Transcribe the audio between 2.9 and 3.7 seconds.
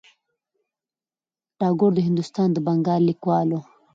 لیکوال و.